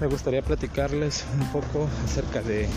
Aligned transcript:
me 0.00 0.06
gustaría 0.06 0.42
platicarles 0.42 1.24
un 1.40 1.46
poco 1.48 1.88
acerca 2.04 2.40
de, 2.40 2.68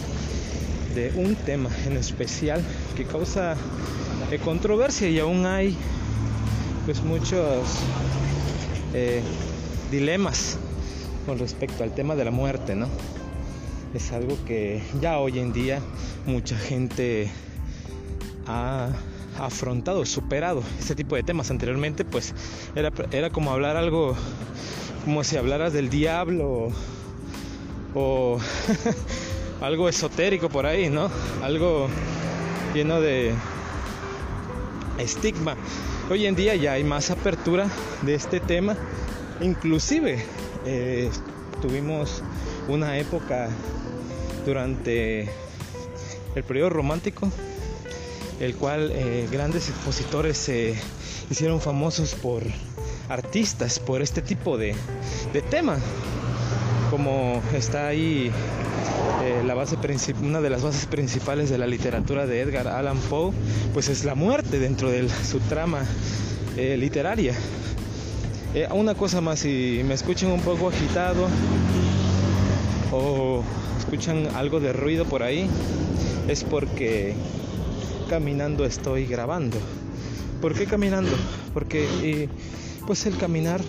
de 0.95 1.11
un 1.15 1.35
tema 1.35 1.69
en 1.85 1.97
especial 1.97 2.63
que 2.95 3.05
causa 3.05 3.55
eh, 4.31 4.39
controversia 4.39 5.07
y 5.07 5.19
aún 5.19 5.45
hay 5.45 5.77
pues 6.85 7.03
muchos 7.03 7.77
eh, 8.93 9.21
dilemas 9.91 10.57
con 11.27 11.37
respecto 11.37 11.83
al 11.83 11.93
tema 11.93 12.15
de 12.15 12.25
la 12.25 12.31
muerte, 12.31 12.75
¿no? 12.75 12.87
Es 13.93 14.11
algo 14.13 14.37
que 14.45 14.81
ya 14.99 15.19
hoy 15.19 15.37
en 15.37 15.53
día 15.53 15.79
mucha 16.25 16.57
gente 16.57 17.29
ha 18.47 18.89
afrontado, 19.37 20.05
superado 20.05 20.63
este 20.79 20.95
tipo 20.95 21.15
de 21.15 21.23
temas. 21.23 21.51
Anteriormente 21.51 22.03
pues 22.03 22.33
era, 22.75 22.91
era 23.11 23.29
como 23.29 23.51
hablar 23.51 23.77
algo, 23.77 24.15
como 25.05 25.23
si 25.23 25.37
hablaras 25.37 25.73
del 25.73 25.89
diablo 25.89 26.71
o 27.93 28.39
algo 29.61 29.89
esotérico 29.89 30.49
por 30.49 30.65
ahí, 30.65 30.89
¿no? 30.89 31.09
Algo 31.41 31.87
lleno 32.73 33.01
de 33.01 33.33
estigma. 34.97 35.55
Hoy 36.09 36.25
en 36.25 36.35
día 36.35 36.55
ya 36.55 36.73
hay 36.73 36.83
más 36.83 37.11
apertura 37.11 37.69
de 38.01 38.15
este 38.15 38.39
tema. 38.39 38.75
Inclusive 39.41 40.23
eh, 40.65 41.09
tuvimos 41.61 42.23
una 42.67 42.97
época 42.97 43.49
durante 44.45 45.29
el 46.35 46.43
periodo 46.43 46.69
romántico, 46.69 47.29
el 48.39 48.55
cual 48.55 48.91
eh, 48.93 49.27
grandes 49.31 49.69
expositores 49.69 50.37
se 50.37 50.75
hicieron 51.29 51.61
famosos 51.61 52.15
por 52.15 52.43
artistas, 53.09 53.79
por 53.79 54.01
este 54.01 54.21
tipo 54.21 54.57
de, 54.57 54.75
de 55.33 55.41
tema 55.41 55.77
como 56.91 57.41
está 57.55 57.87
ahí 57.87 58.29
eh, 59.23 59.43
la 59.45 59.53
base 59.53 59.77
una 60.21 60.41
de 60.41 60.49
las 60.49 60.61
bases 60.61 60.85
principales 60.87 61.49
de 61.49 61.57
la 61.57 61.65
literatura 61.65 62.27
de 62.27 62.41
Edgar 62.41 62.67
Allan 62.67 62.97
Poe, 62.97 63.31
pues 63.73 63.87
es 63.87 64.03
la 64.03 64.13
muerte 64.13 64.59
dentro 64.59 64.89
de 64.89 65.07
su 65.09 65.39
trama 65.39 65.85
eh, 66.57 66.75
literaria. 66.77 67.33
Eh, 68.53 68.67
una 68.73 68.93
cosa 68.93 69.21
más, 69.21 69.39
si 69.39 69.81
me 69.85 69.93
escuchan 69.93 70.31
un 70.31 70.41
poco 70.41 70.67
agitado 70.67 71.29
o 72.91 73.41
escuchan 73.79 74.27
algo 74.35 74.59
de 74.59 74.73
ruido 74.73 75.05
por 75.05 75.23
ahí, 75.23 75.49
es 76.27 76.43
porque 76.43 77.15
caminando 78.09 78.65
estoy 78.65 79.05
grabando. 79.05 79.57
¿Por 80.41 80.53
qué 80.53 80.65
caminando? 80.65 81.15
Porque 81.53 82.27
pues 82.85 83.05
el 83.05 83.15
caminar 83.15 83.61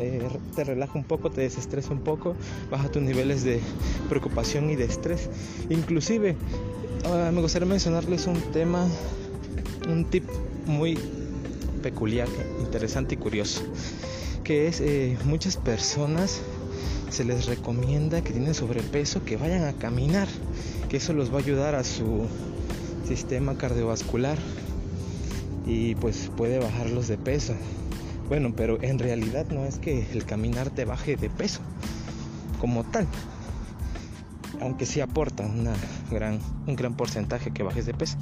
eh, 0.00 0.20
te 0.54 0.64
relaja 0.64 0.98
un 0.98 1.04
poco, 1.04 1.30
te 1.30 1.42
desestresa 1.42 1.92
un 1.92 2.00
poco, 2.00 2.34
baja 2.70 2.90
tus 2.90 3.02
niveles 3.02 3.44
de 3.44 3.60
preocupación 4.08 4.70
y 4.70 4.76
de 4.76 4.84
estrés. 4.84 5.28
Inclusive, 5.68 6.36
ah, 7.04 7.30
me 7.32 7.40
gustaría 7.40 7.66
mencionarles 7.66 8.26
un 8.26 8.40
tema, 8.52 8.86
un 9.88 10.04
tip 10.04 10.24
muy 10.66 10.98
peculiar, 11.82 12.28
interesante 12.60 13.14
y 13.14 13.18
curioso, 13.18 13.62
que 14.44 14.68
es 14.68 14.80
eh, 14.80 15.16
muchas 15.24 15.56
personas 15.56 16.40
se 17.10 17.24
les 17.24 17.46
recomienda 17.46 18.22
que 18.22 18.32
tienen 18.32 18.54
sobrepeso 18.54 19.24
que 19.24 19.36
vayan 19.36 19.64
a 19.64 19.72
caminar, 19.72 20.28
que 20.88 20.98
eso 20.98 21.12
los 21.12 21.32
va 21.32 21.38
a 21.38 21.40
ayudar 21.40 21.74
a 21.74 21.82
su 21.82 22.26
sistema 23.06 23.58
cardiovascular 23.58 24.38
y 25.66 25.96
pues 25.96 26.30
puede 26.36 26.58
bajarlos 26.58 27.08
de 27.08 27.18
peso. 27.18 27.54
Bueno, 28.30 28.52
pero 28.54 28.80
en 28.80 29.00
realidad 29.00 29.46
no 29.50 29.64
es 29.64 29.80
que 29.80 30.08
el 30.12 30.24
caminar 30.24 30.70
te 30.70 30.84
baje 30.84 31.16
de 31.16 31.28
peso 31.28 31.62
como 32.60 32.84
tal. 32.84 33.04
Aunque 34.60 34.86
sí 34.86 35.00
aporta 35.00 35.44
un 35.44 35.68
gran 36.76 36.94
porcentaje 36.94 37.50
que 37.50 37.64
bajes 37.64 37.86
de 37.86 37.92
peso. 37.92 38.16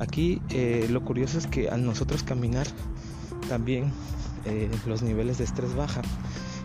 Aquí 0.00 0.42
eh, 0.50 0.88
lo 0.90 1.04
curioso 1.04 1.38
es 1.38 1.46
que 1.46 1.70
a 1.70 1.76
nosotros 1.76 2.24
caminar 2.24 2.66
también 3.48 3.92
eh, 4.46 4.68
los 4.84 5.02
niveles 5.02 5.38
de 5.38 5.44
estrés 5.44 5.76
bajan. 5.76 6.04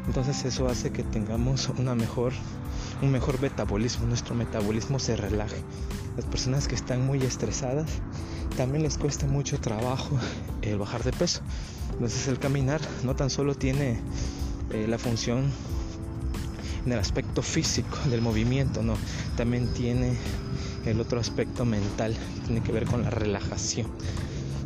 Entonces 0.08 0.44
eso 0.44 0.68
hace 0.68 0.92
que 0.92 1.04
tengamos 1.04 1.70
mejor, 1.78 2.34
un 3.04 3.12
mejor 3.12 3.40
metabolismo, 3.40 4.08
nuestro 4.08 4.34
metabolismo 4.34 4.98
se 4.98 5.16
relaje. 5.16 5.58
Las 6.16 6.26
personas 6.26 6.68
que 6.68 6.74
están 6.74 7.06
muy 7.06 7.22
estresadas 7.22 8.02
también 8.58 8.84
les 8.84 8.98
cuesta 8.98 9.26
mucho 9.28 9.60
trabajo 9.60 10.18
el 10.62 10.78
bajar 10.78 11.04
de 11.04 11.12
peso. 11.12 11.42
Entonces 11.94 12.28
el 12.28 12.40
caminar 12.40 12.82
no 13.04 13.16
tan 13.16 13.30
solo 13.30 13.56
tiene 13.56 14.00
eh, 14.72 14.86
la 14.88 14.98
función 14.98 15.52
en 16.86 16.92
el 16.92 17.00
aspecto 17.00 17.42
físico 17.42 17.98
del 18.10 18.22
movimiento, 18.22 18.82
no, 18.82 18.96
también 19.38 19.72
tiene 19.74 20.18
el 20.86 21.00
otro 21.00 21.20
aspecto 21.20 21.64
mental 21.64 22.16
tiene 22.46 22.62
que 22.62 22.72
ver 22.72 22.86
con 22.86 23.04
la 23.04 23.10
relajación. 23.10 23.88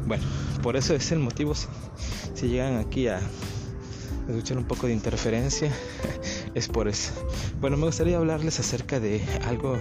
Bueno, 0.07 0.23
por 0.61 0.77
eso 0.77 0.93
es 0.93 1.11
el 1.11 1.19
motivo 1.19 1.53
si, 1.55 2.47
llegan 2.47 2.77
aquí 2.77 3.07
a 3.07 3.19
escuchar 4.29 4.57
un 4.57 4.65
poco 4.65 4.87
de 4.87 4.93
interferencia, 4.93 5.71
es 6.53 6.67
por 6.67 6.87
eso. 6.87 7.11
Bueno, 7.59 7.75
me 7.77 7.85
gustaría 7.85 8.17
hablarles 8.17 8.59
acerca 8.59 8.99
de 8.99 9.21
algo 9.45 9.77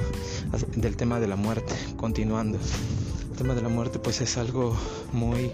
del 0.76 0.96
tema 0.96 1.20
de 1.20 1.28
la 1.28 1.36
muerte, 1.36 1.74
continuando. 1.96 2.58
Tema 3.36 3.54
de 3.54 3.62
la 3.62 3.68
muerte 3.68 3.98
pues 3.98 4.20
es 4.20 4.36
algo 4.36 4.76
muy 5.12 5.50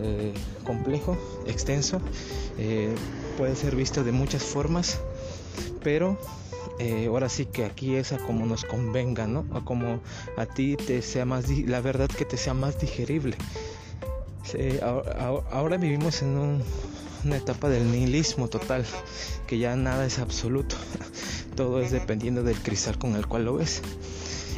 eh, 0.00 0.32
complejo, 0.64 1.16
extenso, 1.46 2.00
eh, 2.58 2.94
puede 3.36 3.54
ser 3.56 3.76
visto 3.76 4.04
de 4.04 4.12
muchas 4.12 4.42
formas, 4.42 5.00
pero 5.82 6.18
eh, 6.78 7.06
ahora 7.08 7.28
sí 7.28 7.46
que 7.46 7.64
aquí 7.64 7.94
es 7.94 8.12
a 8.12 8.18
como 8.18 8.46
nos 8.46 8.64
convenga, 8.64 9.26
¿no? 9.26 9.44
A 9.54 9.64
como 9.64 10.00
a 10.36 10.46
ti 10.46 10.76
te 10.76 11.02
sea 11.02 11.24
más, 11.26 11.48
la 11.48 11.80
verdad 11.80 12.08
que 12.08 12.24
te 12.24 12.36
sea 12.36 12.54
más 12.54 12.80
digerible. 12.80 13.36
ahora, 14.82 15.76
vivimos 15.76 16.22
en 16.22 16.62
una 17.24 17.36
etapa 17.36 17.68
del 17.68 17.90
nihilismo 17.90 18.48
total, 18.48 18.84
que 19.46 19.58
ya 19.58 19.76
nada 19.76 20.06
es 20.06 20.18
absoluto, 20.18 20.76
todo 21.56 21.80
es 21.80 21.90
dependiendo 21.90 22.42
del 22.42 22.56
cristal 22.56 22.98
con 22.98 23.16
el 23.16 23.26
cual 23.26 23.44
lo 23.44 23.54
ves. 23.54 23.82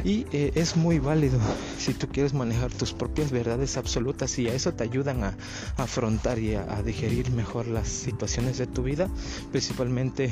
Y 0.03 0.25
eh, 0.31 0.51
es 0.55 0.77
muy 0.77 0.99
válido 0.99 1.39
si 1.79 1.93
tú 1.93 2.07
quieres 2.07 2.33
manejar 2.33 2.71
tus 2.71 2.93
propias 2.93 3.31
verdades 3.31 3.77
absolutas 3.77 4.37
y 4.37 4.47
a 4.47 4.53
eso 4.53 4.73
te 4.73 4.83
ayudan 4.83 5.23
a, 5.23 5.37
afrontar 5.77 6.39
y 6.39 6.55
a, 6.55 6.81
digerir 6.83 7.31
mejor 7.31 7.67
las 7.67 7.87
situaciones 7.87 8.57
de 8.57 8.67
tu 8.67 8.83
vida, 8.83 9.09
principalmente 9.51 10.31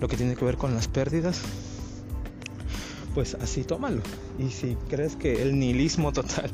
lo 0.00 0.08
que 0.08 0.16
tiene 0.16 0.36
que 0.36 0.44
ver 0.44 0.56
con 0.56 0.74
las 0.74 0.88
pérdidas 0.88 1.40
pues 3.14 3.34
así 3.34 3.64
tómalo. 3.64 4.02
Y 4.38 4.50
si 4.50 4.76
crees 4.88 5.16
que 5.16 5.42
el 5.42 5.58
nihilismo 5.58 6.12
total 6.14 6.50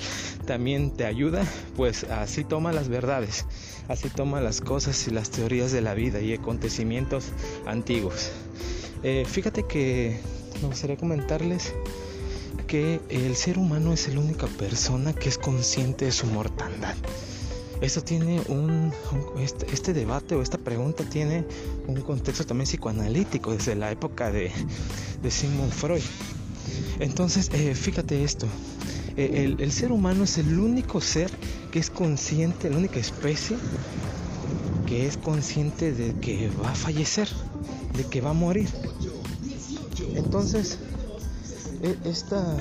también 0.46 0.90
te 0.90 1.04
ayuda, 1.04 1.44
pues 1.76 2.04
así 2.04 2.44
toma 2.44 2.72
las 2.72 2.88
verdades, 2.88 3.46
así 3.88 4.08
toma 4.08 4.40
las 4.40 4.60
cosas 4.60 5.06
y 5.08 5.10
las 5.10 5.30
teorías 5.30 5.72
de 5.72 5.80
la 5.80 5.94
vida 5.94 6.20
y 6.20 6.34
acontecimientos 6.34 7.26
antiguos. 7.66 8.30
Eh, 9.02 9.24
fíjate 9.26 9.64
que 9.64 10.18
me 10.62 10.68
gustaría 10.68 10.96
comentarles 10.96 11.74
que 12.66 13.00
el 13.10 13.36
ser 13.36 13.58
humano 13.58 13.92
es 13.92 14.12
la 14.12 14.20
única 14.20 14.46
persona 14.46 15.12
que 15.12 15.28
es 15.28 15.38
consciente 15.38 16.06
de 16.06 16.12
su 16.12 16.26
mortandad. 16.26 16.94
Esto 17.80 18.02
tiene 18.02 18.40
un, 18.48 18.90
este, 19.38 19.66
este, 19.70 19.92
debate 19.92 20.34
o 20.34 20.40
esta 20.40 20.56
pregunta 20.56 21.04
tiene 21.04 21.44
un 21.86 22.00
contexto 22.00 22.46
también 22.46 22.66
psicoanalítico 22.66 23.52
desde 23.52 23.74
la 23.74 23.90
época 23.90 24.32
de, 24.32 24.50
de 25.22 25.30
Sigmund 25.30 25.72
Freud. 25.72 26.02
Entonces, 27.00 27.50
eh, 27.52 27.74
fíjate 27.74 28.24
esto, 28.24 28.46
eh, 29.16 29.54
el, 29.58 29.72
ser 29.72 29.92
humano 29.92 30.24
es 30.24 30.38
el 30.38 30.58
único 30.58 31.00
ser 31.00 31.30
que 31.70 31.78
es 31.78 31.90
consciente, 31.90 32.70
la 32.70 32.78
única 32.78 32.98
especie 32.98 33.56
que 34.86 35.06
es 35.06 35.16
consciente 35.16 35.92
de 35.92 36.14
que 36.20 36.50
va 36.62 36.70
a 36.70 36.74
fallecer, 36.74 37.28
de 37.96 38.04
que 38.04 38.20
va 38.20 38.30
a 38.30 38.34
morir. 38.34 38.68
Entonces, 40.14 40.78
e, 41.82 41.96
esta, 42.08 42.56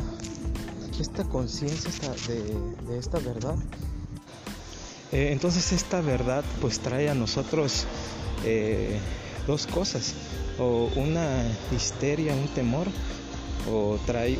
esta 1.00 1.24
conciencia 1.26 2.14
de, 2.28 2.98
esta 2.98 3.20
verdad, 3.20 3.56
eh, 5.12 5.30
entonces 5.32 5.72
esta 5.72 6.02
verdad 6.02 6.44
pues 6.60 6.80
trae 6.80 7.10
a 7.10 7.14
nosotros 7.14 7.86
dos 9.48 9.66
cosas, 9.66 10.14
o 10.60 10.90
una 10.96 11.44
histeria, 11.72 12.34
un 12.34 12.48
temor, 12.50 12.88
o 13.72 13.98
trae 14.06 14.38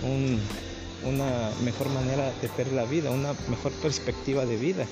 una 1.04 1.52
mejor 1.64 1.90
manera 1.90 2.32
de 2.42 2.50
ver 2.58 2.72
la 2.74 2.86
vida, 2.86 3.12
una 3.12 3.34
mejor 3.50 3.72
perspectiva 3.74 4.46
de 4.46 4.58
vida 4.58 4.86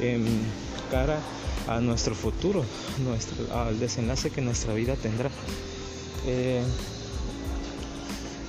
en 0.00 0.24
cara 0.90 1.18
a 1.68 1.80
nuestro 1.80 2.14
futuro, 2.14 2.64
al 3.54 3.78
desenlace 3.78 4.30
que 4.30 4.40
nuestra 4.40 4.74
vida 4.74 4.96
tendrá. 4.96 5.30
Eh, 6.26 6.62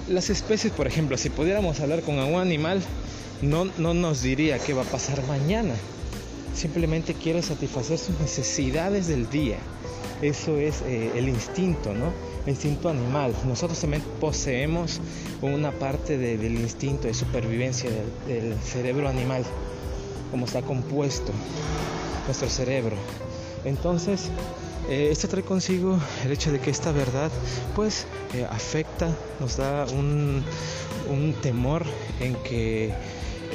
las 0.08 0.30
especies, 0.30 0.74
por 0.74 0.88
ejemplo, 0.88 1.18
si 1.18 1.30
pudiéramos 1.30 1.80
hablar 1.80 2.02
con 2.02 2.18
un 2.20 2.40
animal, 2.40 2.82
no, 3.42 3.66
no 3.78 3.94
nos 3.94 4.22
diría 4.22 4.60
qué 4.60 4.74
va 4.74 4.82
a 4.82 4.86
pasar 4.86 5.26
mañana. 5.28 5.74
Simplemente 6.56 7.14
quiere 7.14 7.42
satisfacer 7.42 7.98
sus 7.98 8.20
necesidades 8.20 9.08
del 9.08 9.30
día. 9.30 9.58
Eso 10.22 10.58
es 10.58 10.82
eh, 10.82 11.12
el 11.16 11.30
instinto, 11.30 11.94
¿no? 11.94 12.12
Instinto 12.48 12.90
animal. 12.90 13.34
Nosotros 13.46 13.80
también 13.80 14.04
poseemos 14.20 15.00
una 15.42 15.72
parte 15.72 16.18
del 16.18 16.60
instinto 16.60 17.08
de 17.08 17.14
supervivencia 17.14 17.90
del, 18.28 18.56
cerebro 18.60 19.08
animal, 19.08 19.44
como 20.32 20.46
está 20.46 20.62
compuesto 20.62 21.32
nuestro 22.26 22.50
cerebro. 22.50 22.96
Entonces, 23.66 24.30
eh, 24.90 25.10
esto 25.12 25.28
trae 25.28 25.44
consigo 25.44 26.00
el 26.26 26.32
hecho 26.32 26.52
de 26.52 26.60
que 26.60 26.72
esta 26.72 26.92
verdad 26.92 27.32
pues 27.76 28.08
eh, 28.34 28.48
afecta, 28.50 29.16
nos 29.40 29.58
da 29.58 29.86
un, 29.86 30.44
un 31.10 31.34
temor 31.42 31.86
en 32.20 32.36
que 32.44 32.94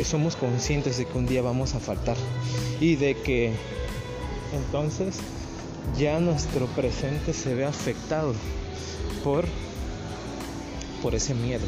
somos 0.04 0.36
conscientes 0.36 0.98
de 0.98 1.06
que 1.06 1.18
un 1.18 1.26
día 1.26 1.42
vamos 1.42 1.74
a 1.74 1.80
faltar 1.80 2.16
y 2.80 2.96
de 2.96 3.16
que 3.16 3.52
entonces 4.54 5.16
ya 5.98 6.20
nuestro 6.20 6.66
presente 6.66 7.32
se 7.32 7.54
ve 7.54 7.64
afectado 7.64 8.34
por, 9.24 9.44
por 11.02 11.14
ese 11.14 11.34
miedo 11.34 11.66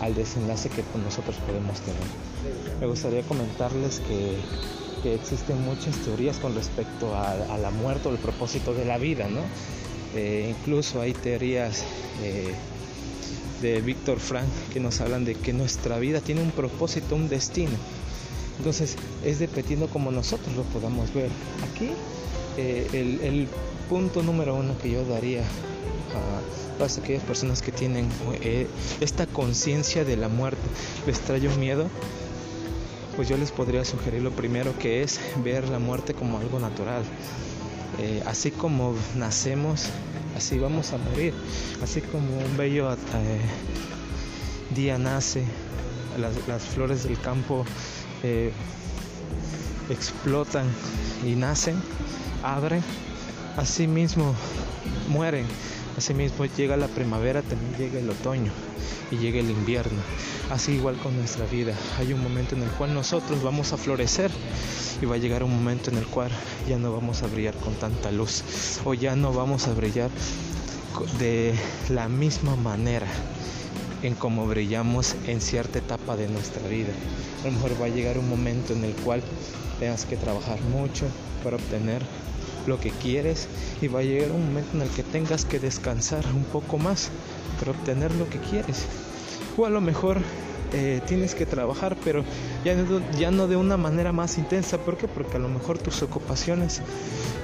al 0.00 0.14
desenlace 0.14 0.68
que 0.68 0.82
nosotros 1.02 1.36
podemos 1.46 1.80
tener. 1.80 2.00
Me 2.80 2.86
gustaría 2.86 3.22
comentarles 3.22 4.00
que, 4.00 4.36
existen 5.06 5.62
muchas 5.64 5.96
teorías 5.98 6.38
con 6.38 6.56
respecto 6.56 7.14
a, 7.14 7.56
la 7.58 7.70
muerte 7.70 8.08
o 8.08 8.10
el 8.10 8.18
propósito 8.18 8.74
de 8.74 8.84
la 8.84 8.98
vida, 8.98 9.28
¿no? 9.28 9.42
Eh, 10.16 10.52
incluso 10.58 11.00
hay 11.00 11.12
teorías 11.12 11.84
eh, 12.24 12.52
de 13.62 13.80
Víctor 13.82 14.18
Frank 14.18 14.48
que 14.72 14.80
nos 14.80 15.00
hablan 15.00 15.24
de 15.24 15.36
que 15.36 15.52
nuestra 15.52 16.00
vida 16.00 16.20
tiene 16.20 16.42
un 16.42 16.50
propósito, 16.50 17.14
un 17.14 17.28
destino. 17.28 17.76
Entonces 18.58 18.96
es 19.24 19.38
dependiendo 19.38 19.86
como 19.86 20.10
nosotros 20.10 20.56
lo 20.56 20.62
podamos 20.64 21.12
ver. 21.14 21.30
Aquí 21.72 21.90
eh, 22.56 22.88
el, 22.92 23.48
punto 23.88 24.20
número 24.20 24.56
uno 24.56 24.76
que 24.82 24.90
yo 24.90 25.04
daría 25.04 25.42
a 25.42 26.76
todas 26.76 26.98
aquellas 26.98 27.22
personas 27.22 27.62
que 27.62 27.70
tienen 27.70 28.08
eh, 28.42 28.66
esta 29.00 29.28
conciencia 29.28 30.04
de 30.04 30.16
la 30.16 30.28
muerte, 30.28 30.62
les 31.06 31.20
trae 31.20 31.46
un 31.46 31.60
miedo, 31.60 31.88
pues 33.14 33.28
yo 33.28 33.36
les 33.36 33.52
podría 33.52 33.84
sugerir 33.84 34.22
lo 34.22 34.32
primero 34.32 34.76
que 34.76 35.04
es 35.04 35.20
ver 35.44 35.68
la 35.68 35.78
muerte 35.78 36.14
como 36.14 36.38
algo 36.38 36.58
natural. 36.58 37.04
Eh, 38.00 38.24
así 38.26 38.50
como 38.50 38.96
nacemos, 39.14 39.86
así 40.36 40.58
vamos 40.58 40.92
a 40.92 40.98
morir. 40.98 41.32
Así 41.80 42.00
como 42.00 42.26
un 42.38 42.56
bello 42.56 42.88
día 44.74 44.98
nace, 44.98 45.44
las, 46.18 46.62
flores 46.64 47.04
del 47.04 47.20
campo 47.20 47.64
explotan 49.90 50.66
y 51.24 51.34
nacen, 51.34 51.80
abren, 52.42 52.82
así 53.56 53.86
mismo 53.86 54.34
mueren. 55.08 55.46
Asimismo 55.96 56.44
llega 56.44 56.76
la 56.76 56.88
primavera, 56.88 57.40
también 57.40 57.74
llega 57.78 57.98
el 57.98 58.10
otoño 58.10 58.52
y 59.10 59.16
llega 59.16 59.40
el 59.40 59.50
invierno. 59.50 59.98
Así 60.50 60.72
igual 60.72 60.96
con 60.98 61.16
nuestra 61.16 61.46
vida. 61.46 61.74
Hay 61.98 62.12
un 62.12 62.22
momento 62.22 62.54
en 62.54 62.62
el 62.62 62.68
cual 62.70 62.92
nosotros 62.92 63.42
vamos 63.42 63.72
a 63.72 63.78
florecer 63.78 64.30
y 65.00 65.06
va 65.06 65.14
a 65.14 65.18
llegar 65.18 65.42
un 65.42 65.54
momento 65.54 65.90
en 65.90 65.96
el 65.96 66.06
cual 66.06 66.30
ya 66.68 66.76
no 66.78 66.92
vamos 66.92 67.22
a 67.22 67.28
brillar 67.28 67.54
con 67.54 67.74
tanta 67.74 68.12
luz 68.12 68.42
o 68.84 68.92
ya 68.92 69.16
no 69.16 69.32
vamos 69.32 69.68
a 69.68 69.72
brillar 69.72 70.10
de 71.18 71.54
la 71.88 72.08
misma 72.08 72.56
manera 72.56 73.06
en 74.02 74.14
como 74.14 74.46
brillamos 74.46 75.14
en 75.26 75.40
cierta 75.40 75.78
etapa 75.78 76.16
de 76.16 76.28
nuestra 76.28 76.66
vida. 76.68 76.92
A 77.42 77.46
lo 77.46 77.52
mejor 77.52 77.80
va 77.80 77.86
a 77.86 77.88
llegar 77.88 78.18
un 78.18 78.28
momento 78.28 78.72
en 78.72 78.84
el 78.84 78.92
cual 78.94 79.22
tengas 79.78 80.04
que 80.04 80.16
trabajar 80.16 80.60
mucho 80.62 81.06
para 81.42 81.56
obtener 81.56 82.02
lo 82.66 82.80
que 82.80 82.90
quieres 82.90 83.48
y 83.80 83.88
va 83.88 84.00
a 84.00 84.02
llegar 84.02 84.32
un 84.32 84.46
momento 84.46 84.76
en 84.76 84.82
el 84.82 84.88
que 84.88 85.02
tengas 85.02 85.44
que 85.44 85.58
descansar 85.58 86.24
un 86.34 86.44
poco 86.44 86.78
más 86.78 87.10
para 87.58 87.70
obtener 87.72 88.14
lo 88.14 88.28
que 88.28 88.38
quieres. 88.38 88.86
O 89.56 89.64
a 89.64 89.70
lo 89.70 89.80
mejor 89.80 90.20
eh, 90.72 91.00
tienes 91.06 91.34
que 91.34 91.46
trabajar, 91.46 91.96
pero 92.04 92.24
ya 92.64 92.74
no, 92.74 93.00
ya 93.18 93.30
no 93.30 93.46
de 93.46 93.56
una 93.56 93.76
manera 93.76 94.12
más 94.12 94.36
intensa. 94.38 94.78
¿Por 94.78 94.96
qué? 94.96 95.08
Porque 95.08 95.36
a 95.36 95.40
lo 95.40 95.48
mejor 95.48 95.78
tus 95.78 96.02
ocupaciones 96.02 96.82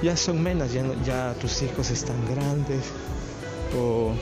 ya 0.02 0.16
son 0.16 0.42
menos, 0.42 0.72
ya, 0.72 0.82
ya 1.04 1.34
tus 1.40 1.62
hijos 1.62 1.90
están 1.90 2.16
grandes 2.26 2.82
o, 3.78 4.12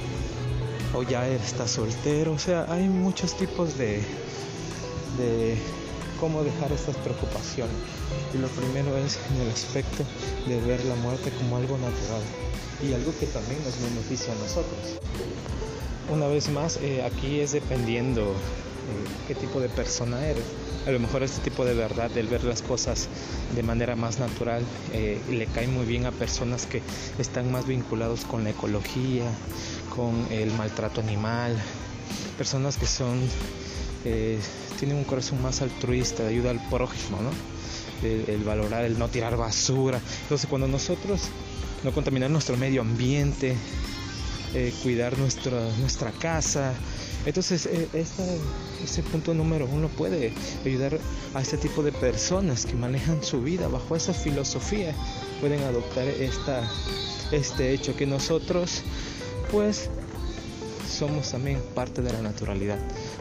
o 0.94 1.02
ya 1.02 1.26
estás 1.28 1.72
soltero. 1.72 2.32
O 2.32 2.38
sea, 2.38 2.66
hay 2.69 2.88
muchos 2.88 3.37
tipos 3.37 3.76
de, 3.76 4.02
de 5.19 5.56
cómo 6.19 6.42
dejar 6.42 6.72
estas 6.72 6.96
preocupaciones. 6.96 7.75
Y 8.34 8.38
lo 8.38 8.48
primero 8.48 8.96
es 8.98 9.19
en 9.31 9.42
el 9.42 9.50
aspecto 9.50 10.04
de 10.46 10.60
ver 10.60 10.84
la 10.84 10.94
muerte 10.96 11.31
como 11.38 11.56
algo 11.56 11.76
natural 11.78 12.22
y 12.82 12.92
algo 12.92 13.12
que 13.19 13.26
también 13.26 13.58
nos 13.64 13.81
beneficia 13.81 14.32
a 14.32 14.37
nosotros. 14.37 15.00
Una 16.12 16.26
vez 16.26 16.48
más, 16.48 16.78
eh, 16.82 17.02
aquí 17.02 17.40
es 17.40 17.52
dependiendo 17.52 18.22
eh, 18.22 19.08
qué 19.28 19.34
tipo 19.34 19.60
de 19.60 19.69
persona 19.69 20.26
eres. 20.26 20.44
A 20.86 20.90
lo 20.90 20.98
mejor 20.98 21.22
este 21.22 21.43
tipo 21.43 21.64
de 21.64 21.75
verdad, 21.75 22.10
el 22.16 22.26
ver 22.26 22.43
las 22.43 22.62
cosas 22.62 23.08
de 23.54 23.62
manera 23.62 23.96
más 23.96 24.19
natural, 24.19 24.62
eh, 24.93 25.20
le 25.31 25.46
cae 25.46 25.69
muy 25.69 25.84
bien 25.84 26.06
a 26.06 26.10
personas 26.10 26.66
que 26.66 26.82
están 27.19 27.52
más 27.52 27.66
vinculados 27.66 28.25
con 28.25 28.44
la 28.44 28.50
ecología, 28.50 29.31
con 29.94 30.26
el 30.31 30.52
maltrato 30.52 31.00
animal, 31.00 31.56
personas 32.38 32.76
que 32.76 32.87
son 32.87 33.20
tienen 34.81 34.96
un 34.96 35.04
corazón 35.04 35.42
más 35.42 35.60
altruista, 35.60 36.22
de 36.22 36.31
ayuda 36.31 36.50
al 36.50 36.69
prójimo, 36.69 37.19
¿no? 37.20 37.31
El, 38.02 38.42
valorar, 38.44 38.87
el 38.87 38.98
no 38.98 39.08
tirar 39.08 39.37
basura. 39.37 40.00
Entonces 40.22 40.48
cuando 40.48 40.66
nosotros 40.66 41.20
no 41.84 41.92
contaminar 41.92 42.31
nuestro 42.31 42.56
medio 42.56 42.81
ambiente, 42.81 43.54
eh, 44.54 44.72
cuidar 44.82 45.19
nuestra, 45.19 45.69
nuestra 45.81 46.12
casa, 46.12 46.72
entonces 47.26 47.66
eh, 47.66 47.88
este 47.93 49.02
punto 49.02 49.34
número 49.34 49.66
uno 49.70 49.88
puede 49.88 50.32
ayudar 50.64 50.98
a 51.34 51.43
este 51.43 51.58
tipo 51.58 51.82
de 51.82 51.93
personas 51.93 52.64
que 52.64 52.75
manejan 52.75 53.22
su 53.22 53.43
vida 53.43 53.69
bajo 53.69 53.94
esa 53.94 54.14
filosofía, 54.14 54.94
pueden 55.40 55.62
adoptar 55.64 56.08
esta, 56.08 56.66
este 57.32 57.75
hecho 57.75 57.94
que 57.94 58.06
nosotros 58.06 58.82
pues 59.50 59.88
somos 60.88 61.31
también 61.31 61.61
parte 61.75 62.02
de 62.02 62.12
la 62.12 62.23
naturalidad, 62.23 62.79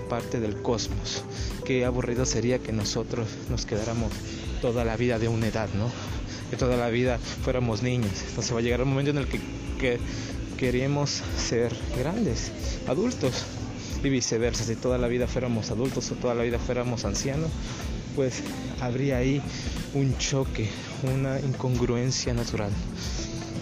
parte 0.09 0.39
del 0.39 0.61
cosmos. 0.61 1.23
Qué 1.65 1.85
aburrido 1.85 2.25
sería 2.25 2.59
que 2.59 2.71
nosotros 2.71 3.27
nos 3.49 3.65
quedáramos 3.65 4.11
toda 4.61 4.85
la 4.85 4.97
vida 4.97 5.19
de 5.19 5.27
una 5.27 5.47
edad, 5.47 5.69
¿no? 5.75 5.89
Que 6.49 6.57
toda 6.57 6.77
la 6.77 6.89
vida 6.89 7.19
fuéramos 7.43 7.83
niños. 7.83 8.11
Entonces 8.27 8.53
va 8.53 8.59
a 8.59 8.61
llegar 8.61 8.81
un 8.81 8.89
momento 8.89 9.11
en 9.11 9.17
el 9.17 9.27
que, 9.27 9.39
que 9.79 9.99
queremos 10.57 11.21
ser 11.37 11.73
grandes, 11.97 12.51
adultos, 12.87 13.45
y 14.03 14.09
viceversa. 14.09 14.63
Si 14.63 14.75
toda 14.75 14.97
la 14.97 15.07
vida 15.07 15.27
fuéramos 15.27 15.71
adultos 15.71 16.11
o 16.11 16.15
toda 16.15 16.35
la 16.35 16.43
vida 16.43 16.59
fuéramos 16.59 17.05
ancianos, 17.05 17.49
pues 18.15 18.41
habría 18.81 19.17
ahí 19.17 19.41
un 19.93 20.17
choque, 20.17 20.69
una 21.03 21.39
incongruencia 21.39 22.33
natural. 22.33 22.71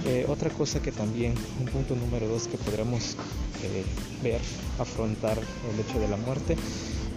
Eh, 0.07 0.25
otra 0.29 0.49
cosa 0.49 0.81
que 0.81 0.93
también, 0.93 1.33
un 1.59 1.65
punto 1.65 1.93
número 1.93 2.29
dos 2.29 2.47
que 2.47 2.57
podremos 2.57 3.17
eh, 3.61 3.83
ver, 4.23 4.39
afrontar 4.79 5.37
el 5.37 5.79
hecho 5.79 5.99
de 5.99 6.07
la 6.07 6.15
muerte, 6.15 6.55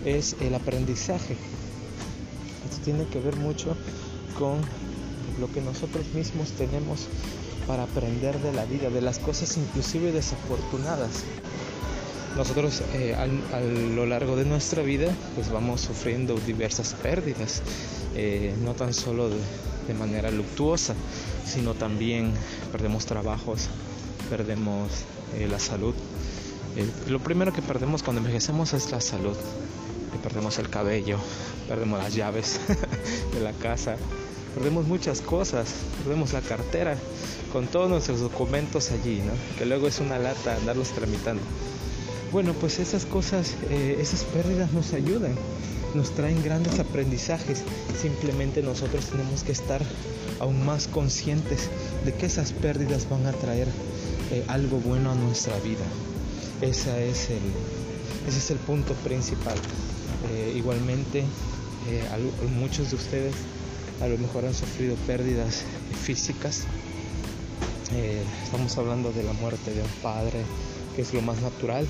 es 0.05 0.35
el 0.41 0.55
aprendizaje. 0.57 1.37
Esto 2.69 2.83
tiene 2.85 3.07
que 3.07 3.21
ver 3.21 3.37
mucho 3.37 3.77
con 4.37 4.61
lo 5.39 5.53
que 5.53 5.61
nosotros 5.61 6.05
mismos 6.15 6.51
tenemos 6.51 7.07
para 7.69 7.85
aprender 7.85 8.41
de 8.41 8.53
la 8.53 8.65
vida, 8.65 8.91
de 8.91 9.01
las 9.01 9.21
cosas 9.21 9.57
inclusive 9.57 10.11
desafortunadas. 10.11 11.23
Nosotros 12.37 12.83
eh, 12.95 13.15
a 13.15 13.61
lo 13.61 14.07
largo 14.07 14.35
de 14.35 14.45
nuestra 14.45 14.83
vida 14.83 15.15
pues 15.37 15.49
vamos 15.51 15.81
sufriendo 15.81 16.35
diversas 16.45 16.95
pérdidas, 16.95 17.63
no 18.63 18.75
tan 18.75 18.93
solo 18.93 19.29
de, 19.31 19.95
manera 19.99 20.31
luctuosa, 20.31 20.95
sino 21.45 21.75
también 21.75 22.33
perdemos 22.71 23.07
trabajos, 23.07 23.69
perdemos 24.29 24.89
eh, 25.37 25.49
la 25.49 25.59
salud. 25.59 25.95
Eh, 26.77 26.89
lo 27.09 27.19
primero 27.19 27.53
que 27.53 27.61
perdemos 27.61 28.05
cuando 28.05 28.21
envejecemos 28.21 28.73
es 28.73 28.93
la 28.93 29.01
salud. 29.01 29.37
perdemos 30.23 30.59
el 30.59 30.69
cabello, 30.69 31.19
perdemos 31.69 31.99
las 31.99 32.15
llaves 32.15 32.61
de 33.35 33.41
la 33.41 33.53
casa, 33.53 33.97
perdemos 34.55 34.87
muchas 34.87 35.21
cosas, 35.23 35.69
perdemos 36.05 36.33
la 36.33 36.41
cartera 36.41 36.97
con 37.53 37.67
todos 37.67 37.89
nuestros 37.89 38.21
documentos 38.21 38.93
allí, 38.93 39.23
¿no? 39.25 39.33
que 39.59 39.67
luego 39.67 39.89
es 39.89 39.99
una 39.99 40.19
lata 40.19 40.57
andarlos 40.57 40.91
tramitando. 40.91 41.43
Bueno, 42.33 42.53
pues 42.53 42.79
esas 42.79 43.07
cosas, 43.07 43.55
eh, 43.71 43.99
esas 44.01 44.23
pérdidas 44.23 44.73
nos 44.73 44.93
ayudan, 44.93 45.35
nos 45.95 46.11
traen 46.11 46.43
grandes 46.43 46.79
aprendizajes. 46.79 47.63
Simplemente 48.01 48.63
nosotros 48.63 49.07
tenemos 49.07 49.43
que 49.43 49.53
estar 49.53 49.83
aún 50.39 50.65
más 50.65 50.89
conscientes 50.89 51.69
de 52.05 52.15
que 52.15 52.27
esas 52.27 52.53
pérdidas 52.53 53.09
van 53.09 53.27
a 53.27 53.33
traer 53.33 53.69
eh, 54.31 54.45
algo 54.49 54.79
bueno 54.79 55.11
a 55.11 55.15
nuestra 55.15 55.59
vida. 55.61 55.85
Es 56.61 56.87
el, 56.87 57.11
ese 57.11 58.39
es 58.39 58.51
el 58.51 58.59
punto 58.59 58.95
principal. 58.95 59.57
Eh, 60.33 60.55
igualmente, 60.57 61.25
muchos 62.59 62.91
de 62.91 62.97
ustedes 62.97 63.35
a 64.03 64.07
lo 64.07 64.19
mejor 64.19 64.45
han 64.45 64.55
sufrido 64.55 64.95
pérdidas 65.07 65.63
físicas. 66.03 66.65
estamos 68.45 68.77
hablando 68.79 69.13
de 69.13 69.23
la 69.23 69.33
muerte 69.33 69.73
de 69.73 69.83
un 69.83 69.89
padre, 70.03 70.43
que 70.95 71.03
es 71.03 71.15
lo 71.15 71.23
más 71.23 71.41
natural. 71.41 71.87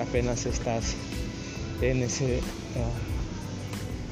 Apenas 0.00 0.46
estás 0.46 0.94
en 1.80 2.02
ese, 2.02 2.40
ah, 2.76 3.05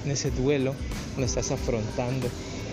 en 0.05 0.11
ese 0.11 0.31
duelo, 0.31 0.75
no 1.17 1.25
estás 1.25 1.51
afrontando 1.51 2.29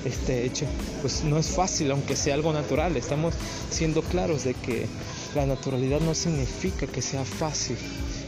este 0.05 0.45
hecho, 0.45 0.65
pues 1.01 1.23
no 1.23 1.37
es 1.37 1.47
fácil, 1.47 1.91
aunque 1.91 2.15
sea 2.15 2.33
algo 2.33 2.53
natural. 2.53 2.97
Estamos 2.97 3.33
siendo 3.69 4.01
claros 4.01 4.43
de 4.43 4.53
que 4.53 4.87
la 5.35 5.45
naturalidad 5.45 5.99
no 6.01 6.15
significa 6.15 6.87
que 6.87 7.01
sea 7.01 7.23
fácil 7.23 7.77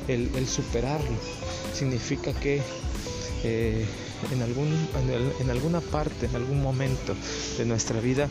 el, 0.07 0.47
superarlo, 0.47 1.17
significa 1.73 2.33
que 2.33 2.61
eh, 3.43 3.85
en, 4.31 4.41
algún, 4.41 4.67
en, 5.39 5.49
alguna 5.49 5.81
parte, 5.81 6.25
en 6.27 6.35
algún 6.35 6.61
momento 6.61 7.15
de 7.57 7.65
nuestra 7.65 7.99
vida, 7.99 8.29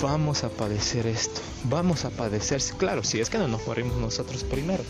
vamos 0.00 0.44
a 0.44 0.48
padecer 0.48 1.06
esto, 1.06 1.40
vamos 1.64 2.04
a 2.04 2.10
padecer, 2.10 2.62
claro, 2.76 3.02
si 3.04 3.20
es 3.20 3.30
que 3.30 3.38
no 3.38 3.48
nos 3.48 3.66
morimos 3.66 3.96
nosotros 3.98 4.44
primero. 4.44 4.84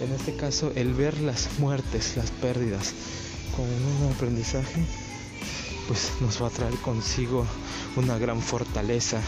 En 0.00 0.12
este 0.12 0.34
caso, 0.34 0.72
el 0.74 0.92
ver 0.92 1.20
las 1.20 1.48
muertes, 1.58 2.16
las 2.16 2.30
pérdidas, 2.30 2.92
con 3.56 3.66
un 3.66 4.12
aprendizaje, 4.12 4.84
pues 5.88 6.12
nos 6.20 6.42
va 6.42 6.48
a 6.48 6.50
traer 6.50 6.74
consigo 6.76 7.46
una 7.96 8.18
gran 8.18 8.40
fortaleza. 8.40 9.20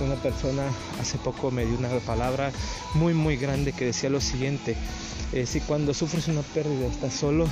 Una 0.00 0.16
persona 0.16 0.62
hace 1.00 1.18
poco 1.18 1.50
me 1.50 1.64
dio 1.66 1.78
una 1.78 1.88
palabra 2.00 2.52
muy 2.94 3.14
muy 3.14 3.36
grande 3.36 3.72
que 3.72 3.86
decía 3.86 4.10
lo 4.10 4.20
siguiente, 4.20 4.76
eh, 5.32 5.46
si 5.46 5.60
cuando 5.60 5.94
sufres 5.94 6.28
una 6.28 6.42
pérdida 6.42 6.86
estás 6.86 7.12
solo, 7.12 7.48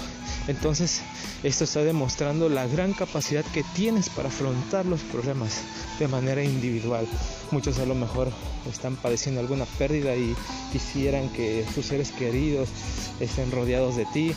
entonces 0.46 1.00
esto 1.42 1.64
está 1.64 1.82
demostrando 1.82 2.48
la 2.48 2.66
gran 2.66 2.92
capacidad 2.92 3.44
que 3.46 3.64
tienes 3.74 4.08
para 4.08 4.28
afrontar 4.28 4.86
los 4.86 5.00
problemas 5.00 5.62
de 5.98 6.06
manera 6.08 6.44
individual. 6.44 7.06
Muchos 7.50 7.78
a 7.80 7.86
lo 7.86 7.94
mejor 7.94 8.30
están 8.70 8.96
padeciendo 8.96 9.40
alguna 9.40 9.64
pérdida 9.64 10.14
y 10.14 10.34
quisieran 10.72 11.28
que 11.30 11.66
sus 11.74 11.86
seres 11.86 12.12
queridos 12.12 12.68
estén 13.20 13.50
rodeados 13.50 13.96
de 13.96 14.06
ti. 14.06 14.34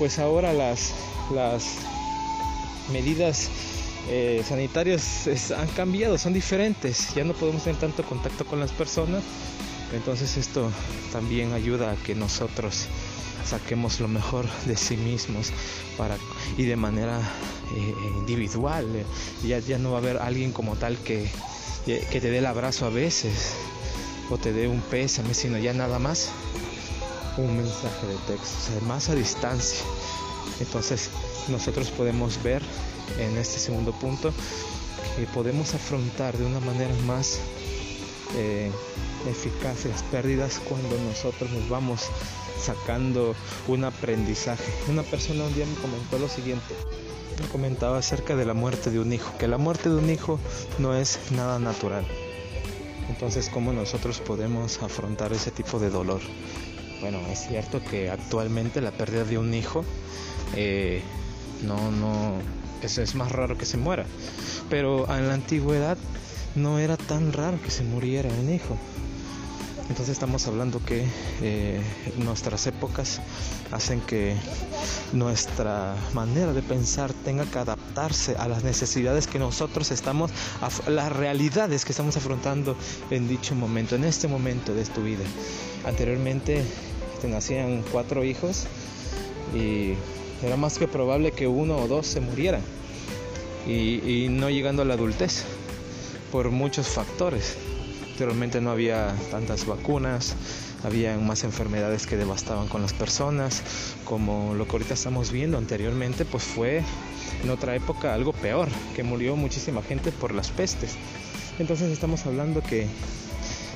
Pues 0.00 0.18
ahora 0.18 0.54
las, 0.54 0.94
las 1.30 1.74
medidas 2.90 3.50
eh, 4.08 4.42
sanitarias 4.48 5.28
han 5.52 5.68
cambiado, 5.68 6.16
son 6.16 6.32
diferentes. 6.32 7.14
Ya 7.14 7.22
no 7.22 7.34
podemos 7.34 7.64
tener 7.64 7.78
tanto 7.78 8.02
contacto 8.04 8.46
con 8.46 8.60
las 8.60 8.72
personas. 8.72 9.22
Entonces 9.92 10.38
esto 10.38 10.72
también 11.12 11.52
ayuda 11.52 11.90
a 11.90 11.96
que 11.96 12.14
nosotros 12.14 12.86
saquemos 13.44 14.00
lo 14.00 14.08
mejor 14.08 14.46
de 14.64 14.74
sí 14.74 14.96
mismos 14.96 15.52
para 15.98 16.16
y 16.56 16.64
de 16.64 16.76
manera 16.76 17.20
eh, 17.76 17.94
individual. 18.16 18.86
Ya, 19.46 19.58
ya 19.58 19.76
no 19.76 19.90
va 19.90 19.98
a 19.98 20.00
haber 20.00 20.16
alguien 20.16 20.52
como 20.52 20.76
tal 20.76 20.96
que, 20.96 21.30
que 21.84 22.20
te 22.22 22.30
dé 22.30 22.38
el 22.38 22.46
abrazo 22.46 22.86
a 22.86 22.88
veces 22.88 23.52
o 24.30 24.38
te 24.38 24.54
dé 24.54 24.66
un 24.66 24.80
pésame, 24.80 25.34
sino 25.34 25.58
ya 25.58 25.74
nada 25.74 25.98
más 25.98 26.30
un 27.40 27.56
mensaje 27.56 28.06
de 28.06 28.16
texto, 28.26 28.84
más 28.86 29.08
a 29.08 29.14
distancia. 29.14 29.84
Entonces 30.60 31.10
nosotros 31.48 31.90
podemos 31.90 32.42
ver 32.42 32.62
en 33.18 33.36
este 33.36 33.58
segundo 33.58 33.92
punto 33.92 34.32
que 35.16 35.26
podemos 35.26 35.74
afrontar 35.74 36.36
de 36.36 36.46
una 36.46 36.60
manera 36.60 36.94
más 37.06 37.38
eh, 38.36 38.70
eficaz 39.28 39.84
las 39.86 40.02
pérdidas 40.04 40.60
cuando 40.68 40.96
nosotros 41.08 41.50
nos 41.50 41.68
vamos 41.68 42.02
sacando 42.60 43.34
un 43.68 43.84
aprendizaje. 43.84 44.72
Una 44.88 45.02
persona 45.02 45.44
un 45.44 45.54
día 45.54 45.66
me 45.66 45.74
comentó 45.76 46.18
lo 46.18 46.28
siguiente, 46.28 46.74
me 47.40 47.48
comentaba 47.48 47.98
acerca 47.98 48.36
de 48.36 48.44
la 48.44 48.54
muerte 48.54 48.90
de 48.90 49.00
un 49.00 49.12
hijo, 49.12 49.36
que 49.38 49.48
la 49.48 49.58
muerte 49.58 49.88
de 49.88 49.96
un 49.96 50.10
hijo 50.10 50.38
no 50.78 50.94
es 50.94 51.18
nada 51.30 51.58
natural. 51.58 52.06
Entonces, 53.08 53.48
¿cómo 53.48 53.72
nosotros 53.72 54.20
podemos 54.20 54.80
afrontar 54.82 55.32
ese 55.32 55.50
tipo 55.50 55.78
de 55.78 55.90
dolor? 55.90 56.20
Bueno, 57.00 57.18
es 57.30 57.46
cierto 57.48 57.82
que 57.82 58.10
actualmente 58.10 58.80
la 58.80 58.90
pérdida 58.90 59.24
de 59.24 59.38
un 59.38 59.54
hijo 59.54 59.84
eh, 60.54 61.02
no, 61.62 61.90
no, 61.90 62.34
eso 62.82 63.02
es 63.02 63.14
más 63.14 63.32
raro 63.32 63.56
que 63.56 63.66
se 63.66 63.76
muera. 63.76 64.06
Pero 64.68 65.12
en 65.14 65.28
la 65.28 65.34
antigüedad 65.34 65.98
no 66.54 66.78
era 66.78 66.96
tan 66.96 67.32
raro 67.32 67.60
que 67.62 67.70
se 67.70 67.84
muriera 67.84 68.28
un 68.28 68.52
hijo. 68.52 68.76
Entonces 69.88 70.12
estamos 70.12 70.46
hablando 70.46 70.80
que 70.84 71.04
eh, 71.42 71.82
nuestras 72.16 72.68
épocas 72.68 73.20
hacen 73.72 74.00
que 74.00 74.36
nuestra 75.12 75.96
manera 76.14 76.52
de 76.52 76.62
pensar 76.62 77.12
tenga 77.12 77.44
que 77.44 77.58
adaptarse 77.58 78.36
a 78.36 78.46
las 78.46 78.62
necesidades 78.62 79.26
que 79.26 79.40
nosotros 79.40 79.90
estamos, 79.90 80.30
las 80.86 81.10
realidades 81.10 81.84
que 81.84 81.90
estamos 81.90 82.16
afrontando 82.16 82.76
en 83.10 83.28
dicho 83.28 83.56
momento, 83.56 83.96
en 83.96 84.04
este 84.04 84.28
momento 84.28 84.74
de 84.74 84.84
tu 84.84 85.02
vida. 85.02 85.24
Anteriormente 85.84 86.64
nacían 87.28 87.84
cuatro 87.90 88.24
hijos 88.24 88.66
y 89.54 89.94
era 90.42 90.56
más 90.56 90.78
que 90.78 90.88
probable 90.88 91.32
que 91.32 91.46
uno 91.46 91.76
o 91.76 91.88
dos 91.88 92.06
se 92.06 92.20
murieran 92.20 92.62
y, 93.66 94.28
no 94.30 94.50
llegando 94.50 94.82
a 94.82 94.84
la 94.84 94.94
adultez 94.94 95.44
por 96.32 96.50
muchos 96.50 96.88
factores. 96.88 97.56
Anteriormente 98.12 98.60
no 98.60 98.70
había 98.70 99.14
tantas 99.30 99.66
vacunas, 99.66 100.34
había 100.84 101.16
más 101.18 101.44
enfermedades 101.44 102.06
que 102.06 102.16
devastaban 102.16 102.68
con 102.68 102.82
las 102.82 102.92
personas, 102.92 103.62
como 104.04 104.54
lo 104.54 104.66
que 104.66 104.72
ahorita 104.72 104.94
estamos 104.94 105.30
viendo 105.30 105.58
anteriormente, 105.58 106.24
pues 106.24 106.44
fue 106.44 106.82
en 107.42 107.50
otra 107.50 107.74
época 107.74 108.14
algo 108.14 108.32
peor, 108.32 108.68
que 108.94 109.02
murió 109.02 109.36
muchísima 109.36 109.82
gente 109.82 110.12
por 110.12 110.34
las 110.34 110.50
pestes. 110.50 110.96
Entonces 111.58 111.90
estamos 111.90 112.26
hablando 112.26 112.62
que 112.62 112.86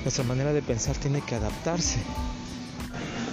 nuestra 0.03 0.25
manera 0.25 0.53
de 0.53 0.63
pensar 0.63 0.97
tiene 0.97 1.23
que 1.23 1.35
adaptarse 1.35 1.99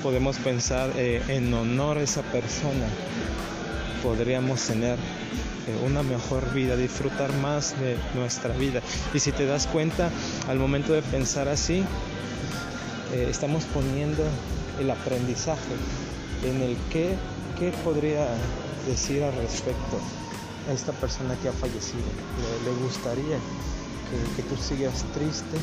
podemos 0.02 0.38
pensar 0.38 0.92
eh, 0.96 1.22
en 1.28 1.54
honor 1.54 1.98
a 1.98 2.02
esa 2.02 2.22
persona, 2.24 2.88
podríamos 4.04 4.62
tener 4.62 4.98
eh, 5.68 5.86
una 5.86 6.04
mejor 6.04 6.54
vida, 6.54 6.76
disfrutar 6.76 7.32
más 7.38 7.80
de 7.80 7.98
nuestra 8.16 8.54
vida. 8.56 8.82
Y 9.14 9.20
si 9.20 9.32
te 9.32 9.46
das 9.46 9.68
cuenta, 9.68 10.10
al 10.48 10.58
momento 10.58 10.94
de 10.94 11.02
pensar 11.02 11.48
así, 11.48 11.84
eh, 13.14 13.28
estamos 13.30 13.64
poniendo 13.66 14.24
el 14.80 14.90
aprendizaje 14.90 15.76
en 16.46 16.62
el 16.62 16.76
que, 16.92 17.16
qué 17.60 17.72
podría 17.84 18.28
decir 18.88 19.24
al 19.24 19.34
respecto 19.36 20.00
a 20.70 20.74
esta 20.74 20.94
persona 20.94 21.36
que 21.42 21.50
ha 21.50 21.54
fallecido. 21.54 22.04
¿Le, 22.66 22.72
gustaría 22.84 23.38
que, 23.38 24.42
que 24.42 24.50
tú 24.50 24.56
sigas 24.62 25.06
triste 25.14 25.58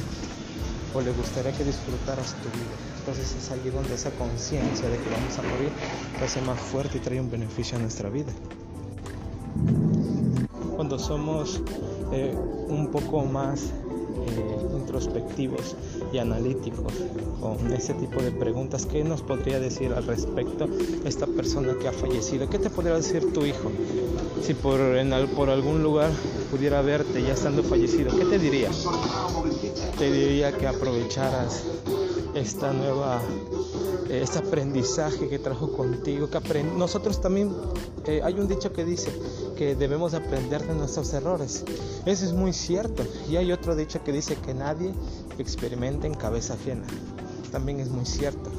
o 0.94 1.00
le 1.00 1.10
gustaría 1.10 1.52
que 1.52 1.64
disfrutaras 1.64 2.34
tu 2.34 2.48
vida? 2.50 2.97
Entonces 3.08 3.36
es 3.42 3.50
allí 3.50 3.70
donde 3.70 3.94
esa 3.94 4.10
conciencia 4.10 4.86
de 4.86 4.98
que 4.98 5.08
vamos 5.08 5.38
a 5.38 5.42
morir 5.42 5.70
se 6.18 6.24
hace 6.26 6.42
más 6.42 6.60
fuerte 6.60 6.98
y 6.98 7.00
trae 7.00 7.18
un 7.18 7.30
beneficio 7.30 7.78
a 7.78 7.80
nuestra 7.80 8.10
vida. 8.10 8.30
Cuando 10.76 10.98
somos 10.98 11.62
eh, 12.12 12.36
un 12.68 12.90
poco 12.90 13.24
más 13.24 13.62
eh, 13.62 14.76
introspectivos 14.76 15.74
y 16.12 16.18
analíticos 16.18 16.92
con 17.40 17.72
ese 17.72 17.94
tipo 17.94 18.20
de 18.20 18.30
preguntas, 18.30 18.84
¿qué 18.84 19.02
nos 19.02 19.22
podría 19.22 19.58
decir 19.58 19.94
al 19.94 20.04
respecto 20.04 20.68
esta 21.06 21.26
persona 21.26 21.76
que 21.80 21.88
ha 21.88 21.92
fallecido? 21.92 22.50
¿Qué 22.50 22.58
te 22.58 22.68
podría 22.68 22.96
decir 22.96 23.32
tu 23.32 23.46
hijo? 23.46 23.72
Si 24.42 24.52
por, 24.52 24.80
en, 24.80 25.14
por 25.28 25.48
algún 25.48 25.82
lugar 25.82 26.10
pudiera 26.50 26.82
verte 26.82 27.22
ya 27.22 27.32
estando 27.32 27.62
fallecido, 27.62 28.14
¿qué 28.14 28.26
te 28.26 28.38
diría? 28.38 28.68
Te 29.98 30.12
diría 30.12 30.52
que 30.52 30.66
aprovecharas 30.66 31.64
esta 32.38 32.72
nueva, 32.72 33.20
eh, 34.08 34.20
este 34.22 34.38
aprendizaje 34.38 35.28
que 35.28 35.38
trajo 35.38 35.72
contigo, 35.72 36.28
que 36.30 36.62
nosotros 36.62 37.20
también, 37.20 37.52
eh, 38.06 38.20
hay 38.22 38.34
un 38.34 38.48
dicho 38.48 38.72
que 38.72 38.84
dice 38.84 39.12
que 39.56 39.74
debemos 39.74 40.14
aprender 40.14 40.66
de 40.66 40.74
nuestros 40.74 41.12
errores. 41.12 41.64
Eso 42.06 42.24
es 42.24 42.32
muy 42.32 42.52
cierto. 42.52 43.04
Y 43.28 43.36
hay 43.36 43.52
otro 43.52 43.74
dicho 43.74 44.02
que 44.04 44.12
dice 44.12 44.36
que 44.36 44.54
nadie 44.54 44.92
experimenta 45.38 46.06
en 46.06 46.14
cabeza 46.14 46.54
ajena. 46.54 46.84
También 47.50 47.80
es 47.80 47.88
muy 47.88 48.06
cierto, 48.06 48.50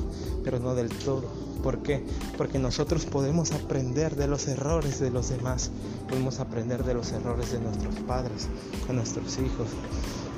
pero 0.44 0.60
no 0.60 0.76
del 0.76 0.90
todo. 0.90 1.24
¿Por 1.64 1.80
qué? 1.80 2.04
Porque 2.38 2.58
nosotros 2.58 3.06
podemos 3.06 3.52
aprender 3.52 4.16
de 4.16 4.28
los 4.28 4.48
errores 4.48 5.00
de 5.00 5.12
los 5.12 5.30
demás. 5.30 5.72
Podemos 6.08 6.40
aprender 6.40 6.84
de 6.84 6.94
los 6.94 7.12
errores 7.12 7.52
de 7.52 7.60
nuestros 7.60 7.96
padres, 8.08 8.48
de 8.88 8.94
nuestros 8.94 9.38
hijos, 9.40 9.68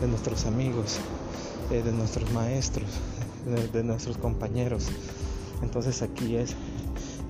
de 0.01 0.07
nuestros 0.07 0.45
amigos, 0.45 0.97
eh, 1.71 1.81
de 1.83 1.91
nuestros 1.91 2.29
maestros, 2.31 2.89
de, 3.45 3.83
nuestros 3.83 4.17
compañeros. 4.17 4.87
Entonces 5.61 6.01
aquí 6.01 6.35
es 6.35 6.55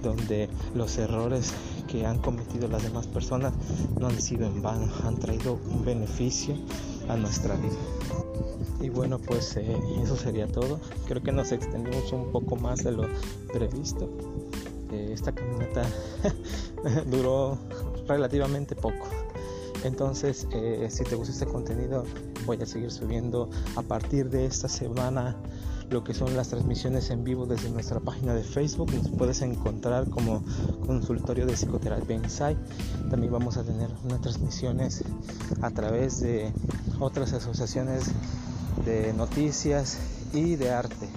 donde 0.02 0.50
los 0.74 0.98
errores 0.98 1.54
que 1.88 2.06
han 2.06 2.20
cometido 2.20 2.68
las 2.68 2.84
demás 2.84 3.08
personas 3.08 3.54
no 4.00 4.08
han 4.08 4.22
sido 4.22 4.46
en 4.48 4.62
vano, 4.62 4.92
han 5.04 5.18
traído 5.18 5.60
un 5.70 5.84
beneficio 5.86 6.56
a 7.08 7.16
nuestra 7.16 7.56
vida. 7.56 7.78
Y 8.80 8.90
bueno, 8.90 9.20
pues 9.20 9.56
eh, 9.58 9.78
eso 10.02 10.16
sería 10.16 10.48
todo. 10.48 10.80
Creo 11.08 11.22
que 11.22 11.32
nos 11.32 11.52
extendimos 11.52 12.12
un 12.14 12.32
poco 12.32 12.56
más 12.56 12.84
de 12.84 12.92
lo 12.92 13.08
previsto. 13.54 14.10
Eh, 14.92 15.12
esta 15.14 15.32
caminata 15.32 15.86
duró 17.06 17.58
relativamente 18.08 18.76
poco. 18.76 19.08
Entonces, 19.84 20.48
eh, 20.52 20.88
si 20.90 21.04
te 21.04 21.16
gusta 21.16 21.32
este 21.32 21.46
contenido, 21.46 22.04
voy 22.46 22.58
a 22.62 22.66
seguir 22.66 22.92
subiendo 22.92 23.50
a 23.76 23.82
partir 23.82 24.30
de 24.30 24.46
esta 24.46 24.68
semana 24.68 25.36
lo 25.92 26.04
que 26.06 26.14
son 26.14 26.36
las 26.38 26.48
transmisiones 26.48 27.10
en 27.10 27.26
vivo 27.26 27.46
desde 27.46 27.70
nuestra 27.70 28.00
página 28.00 28.34
de 28.34 28.44
Facebook. 28.44 28.92
Nos 28.94 29.10
puedes 29.10 29.42
encontrar 29.42 30.10
como 30.10 30.44
consultorio 30.86 31.46
de 31.46 31.54
psicoterapia 31.54 32.16
Insight. 32.16 32.58
También 33.10 33.32
vamos 33.32 33.58
a 33.58 33.64
tener 33.64 33.90
unas 34.06 34.22
transmisiones 34.22 35.04
a 35.62 35.70
través 35.72 36.22
de 36.22 36.54
otras 37.00 37.34
asociaciones 37.34 38.06
de 38.86 39.12
noticias 39.14 40.00
y 40.34 40.56
de 40.56 40.72
arte. 40.72 41.10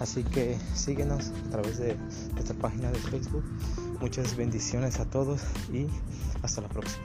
Así 0.00 0.24
que 0.24 0.58
síguenos 0.74 1.30
a 1.46 1.50
través 1.50 1.78
de 1.78 1.96
nuestra 2.32 2.56
página 2.56 2.90
de 2.90 2.98
Facebook. 2.98 3.44
Muchas 4.00 4.34
bendiciones 4.34 4.98
a 4.98 5.04
todos 5.04 5.42
y 5.72 5.86
hasta 6.42 6.62
la 6.62 6.68
próxima. 6.68 7.04